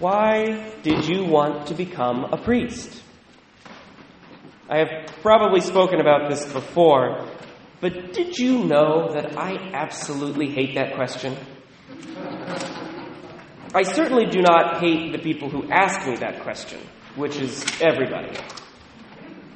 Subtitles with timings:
[0.00, 3.02] why did you want to become a priest?
[4.68, 7.26] I have probably spoken about this before,
[7.80, 11.36] but did you know that I absolutely hate that question?
[13.74, 16.80] I certainly do not hate the people who ask me that question,
[17.16, 18.38] which is everybody.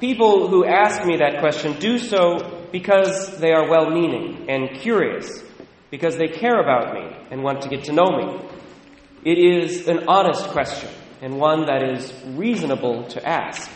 [0.01, 5.43] People who ask me that question do so because they are well meaning and curious,
[5.89, 8.52] because they care about me and want to get to know me.
[9.25, 10.89] It is an honest question
[11.21, 13.71] and one that is reasonable to ask.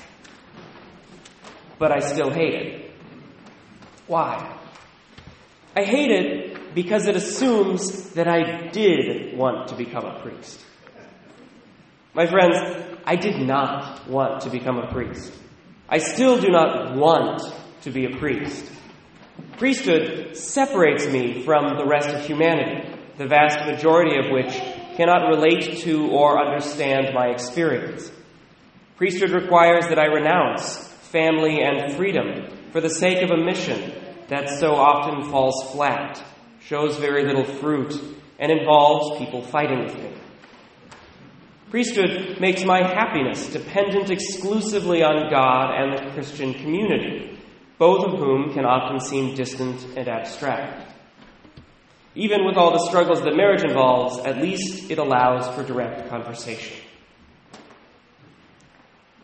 [1.80, 2.92] But I still hate it.
[4.08, 4.58] Why?
[5.76, 10.64] I hate it because it assumes that I did want to become a priest.
[12.14, 12.58] My friends,
[13.06, 15.32] I did not want to become a priest.
[15.88, 17.42] I still do not want
[17.84, 18.70] to be a priest.
[19.58, 24.60] Priesthood separates me from the rest of humanity, the vast majority of which
[24.98, 28.12] cannot relate to or understand my experience.
[28.98, 33.94] Priesthood requires that I renounce family and freedom for the sake of a mission
[34.28, 36.22] that so often falls flat,
[36.60, 37.94] shows very little fruit,
[38.40, 40.14] and involves people fighting with me.
[41.70, 47.40] Priesthood makes my happiness dependent exclusively on God and the Christian community,
[47.78, 50.97] both of whom can often seem distant and abstract.
[52.18, 56.76] Even with all the struggles that marriage involves, at least it allows for direct conversation.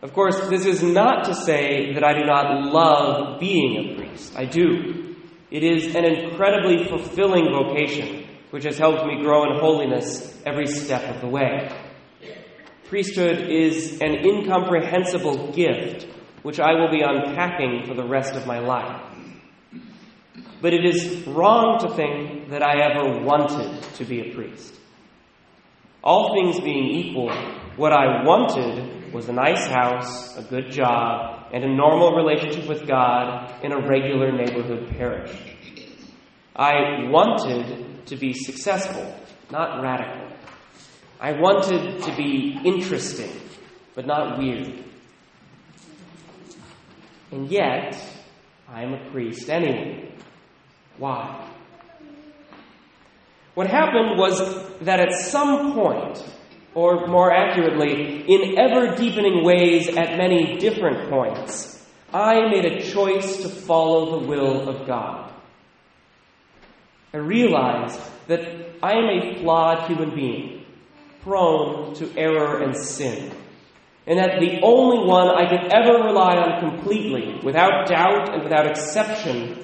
[0.00, 4.36] Of course, this is not to say that I do not love being a priest.
[4.36, 5.16] I do.
[5.50, 11.02] It is an incredibly fulfilling vocation which has helped me grow in holiness every step
[11.12, 11.68] of the way.
[12.88, 16.06] Priesthood is an incomprehensible gift
[16.42, 19.13] which I will be unpacking for the rest of my life.
[20.64, 24.74] But it is wrong to think that I ever wanted to be a priest.
[26.02, 27.30] All things being equal,
[27.76, 32.88] what I wanted was a nice house, a good job, and a normal relationship with
[32.88, 35.36] God in a regular neighborhood parish.
[36.56, 39.14] I wanted to be successful,
[39.50, 40.34] not radical.
[41.20, 43.38] I wanted to be interesting,
[43.94, 44.82] but not weird.
[47.32, 48.02] And yet,
[48.66, 50.10] I am a priest anyway.
[50.98, 51.50] Why?
[53.54, 54.40] What happened was
[54.80, 56.24] that at some point,
[56.74, 61.70] or more accurately, in ever deepening ways at many different points,
[62.12, 65.32] I made a choice to follow the will of God.
[67.12, 68.40] I realized that
[68.82, 70.64] I am a flawed human being,
[71.22, 73.32] prone to error and sin,
[74.06, 78.66] and that the only one I could ever rely on completely, without doubt and without
[78.66, 79.63] exception,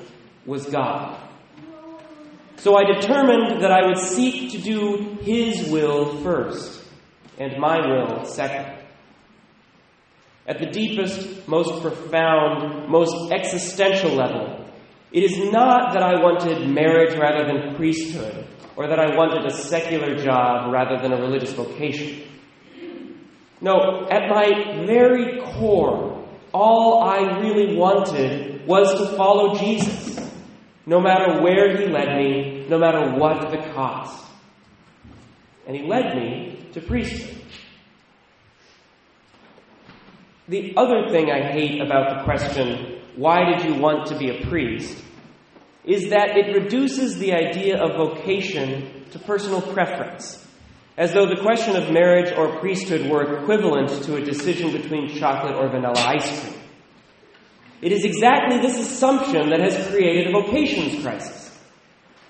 [0.51, 1.17] was God.
[2.57, 6.83] So I determined that I would seek to do His will first
[7.39, 8.67] and my will second.
[10.49, 14.67] At the deepest, most profound, most existential level,
[15.13, 18.45] it is not that I wanted marriage rather than priesthood,
[18.75, 22.25] or that I wanted a secular job rather than a religious vocation.
[23.61, 30.10] No, at my very core, all I really wanted was to follow Jesus,
[30.91, 34.27] no matter where he led me, no matter what the cost.
[35.65, 37.45] And he led me to priesthood.
[40.49, 44.45] The other thing I hate about the question, why did you want to be a
[44.49, 45.01] priest,
[45.85, 50.45] is that it reduces the idea of vocation to personal preference,
[50.99, 55.55] as though the question of marriage or priesthood were equivalent to a decision between chocolate
[55.55, 56.60] or vanilla ice cream.
[57.83, 61.41] It is exactly this assumption that has created a vocations crisis.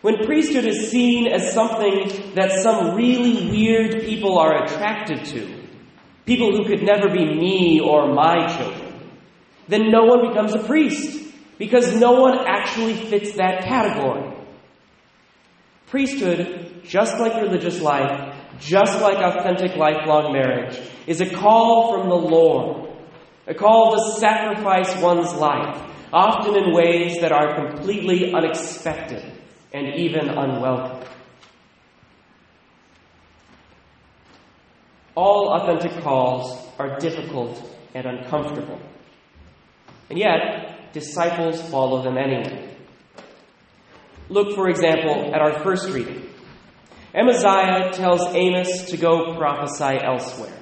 [0.03, 5.66] When priesthood is seen as something that some really weird people are attracted to,
[6.25, 8.94] people who could never be me or my children,
[9.69, 11.21] then no one becomes a priest
[11.59, 14.34] because no one actually fits that category.
[15.89, 22.15] Priesthood, just like religious life, just like authentic lifelong marriage, is a call from the
[22.15, 22.90] Lord,
[23.51, 25.77] a call to sacrifice one's life,
[26.13, 29.25] often in ways that are completely unexpected
[29.75, 31.05] and even unwelcome.
[35.17, 37.61] All authentic calls are difficult
[37.93, 38.81] and uncomfortable.
[40.09, 42.77] And yet, disciples follow them anyway.
[44.29, 46.29] Look, for example, at our first reading.
[47.13, 50.57] Amaziah tells Amos to go prophesy elsewhere.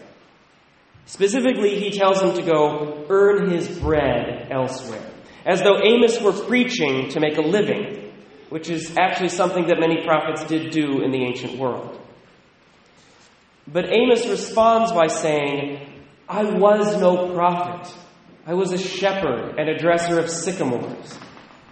[1.08, 5.04] Specifically, he tells him to go earn his bread elsewhere,
[5.46, 8.12] as though Amos were preaching to make a living
[8.50, 11.98] which is actually something that many prophets did do in the ancient world.
[13.66, 17.92] But Amos responds by saying, I was no prophet.
[18.46, 21.18] I was a shepherd and a dresser of sycamores.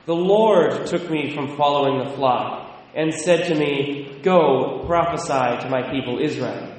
[0.06, 5.68] The Lord took me from following the flock and said to me, Go prophesy to
[5.70, 6.75] my people Israel.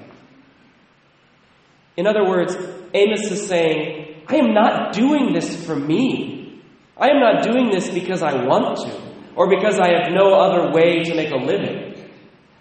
[1.97, 2.55] In other words,
[2.94, 6.61] Amos is saying, I am not doing this for me.
[6.95, 10.71] I am not doing this because I want to or because I have no other
[10.71, 12.09] way to make a living.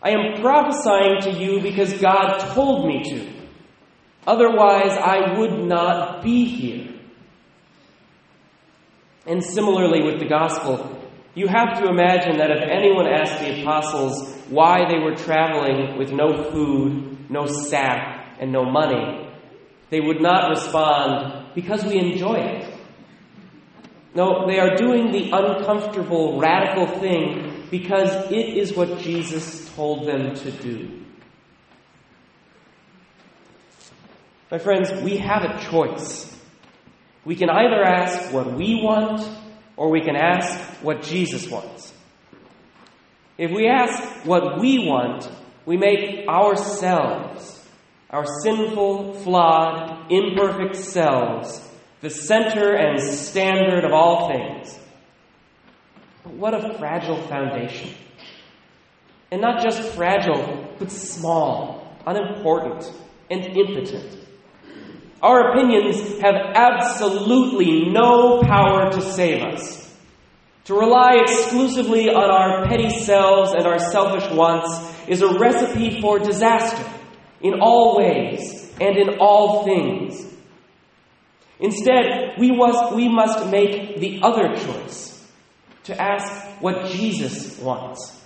[0.02, 3.32] I am prophesying to you because God told me to.
[4.26, 6.94] Otherwise, I would not be here.
[9.26, 11.02] And similarly with the gospel,
[11.34, 16.12] you have to imagine that if anyone asked the apostles why they were traveling with
[16.12, 19.25] no food, no sap, and no money,
[19.90, 22.74] they would not respond, because we enjoy it.
[24.14, 30.34] No, they are doing the uncomfortable, radical thing because it is what Jesus told them
[30.34, 31.02] to do.
[34.50, 36.34] My friends, we have a choice.
[37.24, 39.28] We can either ask what we want
[39.76, 41.92] or we can ask what Jesus wants.
[43.36, 45.28] If we ask what we want,
[45.66, 47.55] we make ourselves,
[48.16, 51.60] our sinful, flawed, imperfect selves,
[52.00, 54.78] the center and standard of all things.
[56.24, 57.90] But what a fragile foundation.
[59.30, 62.90] And not just fragile, but small, unimportant,
[63.30, 64.18] and impotent.
[65.20, 69.94] Our opinions have absolutely no power to save us.
[70.64, 76.18] To rely exclusively on our petty selves and our selfish wants is a recipe for
[76.18, 76.95] disaster
[77.40, 80.24] in all ways and in all things.
[81.58, 85.26] Instead, we must, we must make the other choice
[85.84, 88.20] to ask what Jesus wants.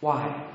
[0.00, 0.48] Why?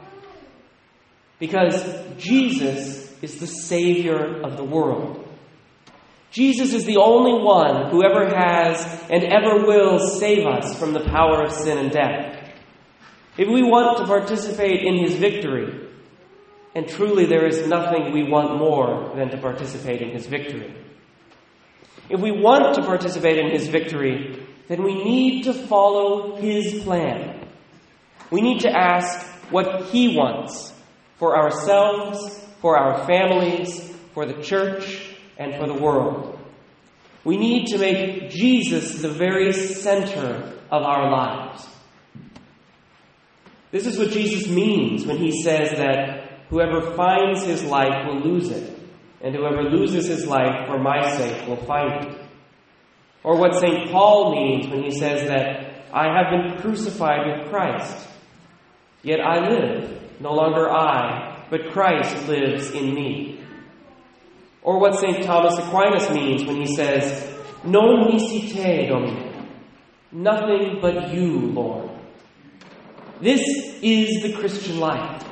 [1.39, 1.83] Because
[2.17, 5.23] Jesus is the Savior of the world.
[6.31, 11.05] Jesus is the only one who ever has and ever will save us from the
[11.05, 12.51] power of sin and death.
[13.37, 15.86] If we want to participate in his victory,
[16.75, 20.73] and truly there is nothing we want more than to participate in his victory.
[22.09, 27.47] If we want to participate in his victory, then we need to follow his plan.
[28.31, 30.73] We need to ask what he wants
[31.17, 36.39] for ourselves, for our families, for the church, and for the world.
[37.23, 41.67] We need to make Jesus the very center of our lives.
[43.71, 48.49] This is what Jesus means when he says that whoever finds his life will lose
[48.49, 48.79] it,
[49.21, 52.21] and whoever loses his life for my sake will find it.
[53.23, 53.91] Or what St.
[53.91, 58.07] Paul means when he says that I have been crucified with Christ,
[59.03, 63.39] yet I live, no longer I, but Christ lives in me.
[64.61, 65.23] Or what St.
[65.23, 67.33] Thomas Aquinas means when he says,
[67.63, 69.47] Non nisi te, Domine,
[70.11, 71.89] nothing but you, Lord.
[73.19, 73.41] This
[73.81, 75.26] is the Christian life.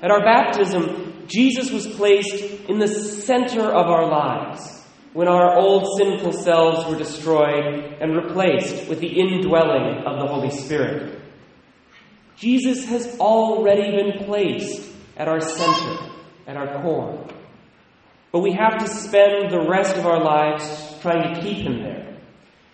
[0.00, 5.98] At our baptism, Jesus was placed in the center of our lives when our old
[5.98, 11.20] sinful selves were destroyed and replaced with the indwelling of the Holy Spirit.
[12.36, 16.12] Jesus has already been placed at our center,
[16.46, 17.26] at our core.
[18.30, 22.16] But we have to spend the rest of our lives trying to keep him there,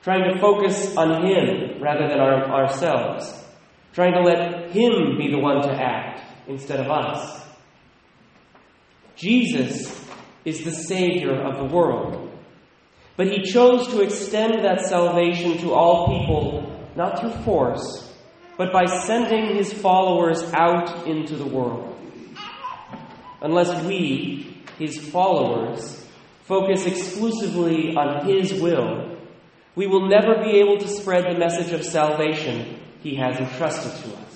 [0.03, 3.33] trying to focus on him rather than our, ourselves,
[3.95, 7.45] trying to let him be the one to act instead of us.
[9.17, 10.05] Jesus
[10.45, 12.31] is the Savior of the world.
[13.17, 18.13] But he chose to extend that salvation to all people, not through force,
[18.59, 21.97] but by sending his followers out into the world.
[23.41, 26.05] Unless we, his followers,
[26.45, 29.17] focus exclusively on his will,
[29.77, 34.17] we will never be able to spread the message of salvation he has entrusted to
[34.19, 34.34] us.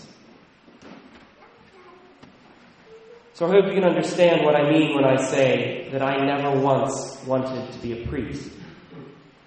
[3.34, 6.58] So I hope you can understand what I mean when I say that I never
[6.60, 8.50] once wanted to be a priest.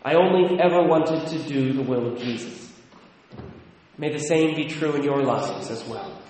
[0.03, 2.71] I only ever wanted to do the will of Jesus.
[3.97, 6.20] May the same be true in your lives as well.